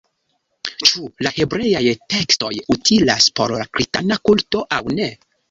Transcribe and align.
Ĉu 0.83 1.03
la 1.27 1.31
hebreaj 1.35 1.83
tekstoj 2.15 2.49
utilas 2.77 3.29
por 3.41 3.55
la 3.61 3.69
kristana 3.79 4.19
kulto 4.31 4.65
aŭ 4.81 4.83
ne? 4.99 5.09